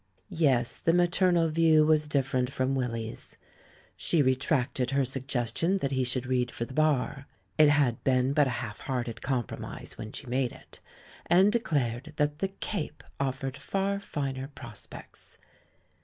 [0.31, 3.37] Yes, the maternal view was different from Willy's.
[3.95, 7.27] She retracted her suggestion that he should read for the Bar—
[7.59, 10.79] it had been but a half hearted compromise when she made it—
[11.27, 15.37] and de clared that the Cape offered far finer prospects.